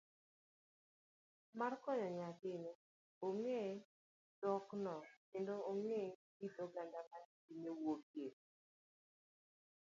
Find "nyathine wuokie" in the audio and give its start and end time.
7.25-8.29